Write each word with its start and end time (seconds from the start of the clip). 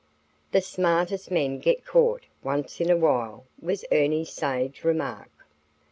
"The 0.51 0.61
smartest 0.61 1.29
men 1.29 1.59
get 1.59 1.85
caught 1.85 2.23
once 2.41 2.81
in 2.81 2.89
a 2.89 2.97
while," 2.97 3.45
was 3.61 3.85
Ernie's 3.91 4.31
sage 4.31 4.83
remark. 4.83 5.29